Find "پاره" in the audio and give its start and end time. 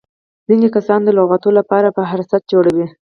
1.69-1.89